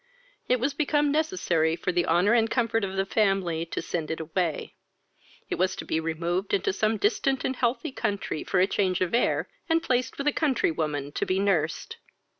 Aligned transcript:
It 0.49 0.59
was 0.59 0.73
become 0.73 1.11
necessary 1.11 1.75
for 1.75 1.91
the 1.91 2.07
honour 2.07 2.33
and 2.33 2.49
comfort 2.49 2.83
of 2.83 2.95
the 2.95 3.05
family 3.05 3.67
to 3.67 3.83
send 3.83 4.09
it 4.09 4.19
away: 4.19 4.73
it 5.47 5.59
was 5.59 5.75
to 5.75 5.85
be 5.85 5.99
removed 5.99 6.55
into 6.55 6.73
some 6.73 6.97
distant 6.97 7.45
and 7.45 7.55
healthy 7.55 7.91
country 7.91 8.43
for 8.43 8.65
change 8.65 9.01
of 9.01 9.13
air, 9.13 9.47
and 9.69 9.83
placed 9.83 10.17
with 10.17 10.25
a 10.27 10.33
country 10.33 10.71
woman 10.71 11.11
to 11.11 11.25
be 11.27 11.37
nursed. 11.37 11.97